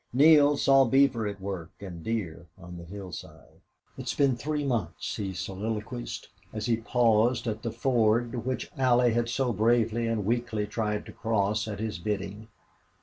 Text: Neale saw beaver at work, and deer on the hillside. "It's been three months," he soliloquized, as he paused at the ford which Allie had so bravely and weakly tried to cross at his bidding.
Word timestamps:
Neale 0.13 0.57
saw 0.57 0.83
beaver 0.85 1.27
at 1.27 1.39
work, 1.39 1.69
and 1.79 2.03
deer 2.03 2.47
on 2.57 2.75
the 2.79 2.85
hillside. 2.85 3.61
"It's 3.99 4.15
been 4.15 4.35
three 4.35 4.65
months," 4.65 5.17
he 5.17 5.31
soliloquized, 5.31 6.29
as 6.51 6.65
he 6.65 6.77
paused 6.77 7.45
at 7.45 7.61
the 7.61 7.69
ford 7.69 8.43
which 8.43 8.71
Allie 8.79 9.13
had 9.13 9.29
so 9.29 9.53
bravely 9.53 10.07
and 10.07 10.25
weakly 10.25 10.65
tried 10.65 11.05
to 11.05 11.11
cross 11.11 11.67
at 11.67 11.79
his 11.79 11.99
bidding. 11.99 12.47